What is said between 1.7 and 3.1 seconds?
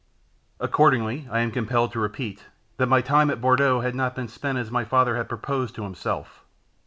to repeat, that my